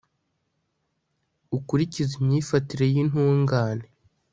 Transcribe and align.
ukurikize 1.57 2.13
imyifatire 2.19 2.83
y'intungane 2.93 3.85